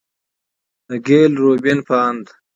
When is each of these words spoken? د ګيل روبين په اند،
د 0.87 0.89
ګيل 1.07 1.33
روبين 1.43 1.79
په 1.87 1.95
اند، 2.07 2.25